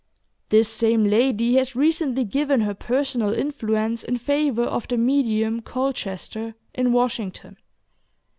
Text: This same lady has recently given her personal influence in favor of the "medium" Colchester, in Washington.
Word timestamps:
This 0.49 0.67
same 0.67 1.03
lady 1.03 1.57
has 1.57 1.75
recently 1.75 2.23
given 2.25 2.61
her 2.61 2.73
personal 2.73 3.35
influence 3.35 4.01
in 4.01 4.17
favor 4.17 4.63
of 4.63 4.87
the 4.87 4.97
"medium" 4.97 5.61
Colchester, 5.61 6.55
in 6.73 6.91
Washington. 6.91 7.55